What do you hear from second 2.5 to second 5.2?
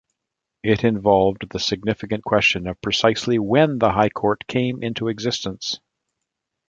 of precisely when the High Court came into